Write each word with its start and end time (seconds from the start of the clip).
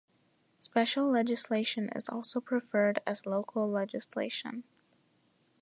"Special 0.57 1.07
legislation" 1.07 1.89
is 1.95 2.09
also 2.09 2.41
preferred 2.41 3.01
as 3.05 3.27
"Local 3.27 3.69
legislation". 3.69 4.63